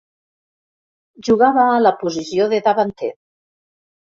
Jugava 1.27 1.67
a 1.73 1.77
la 1.83 1.93
posició 2.01 2.51
de 2.55 2.61
davanter. 2.71 3.13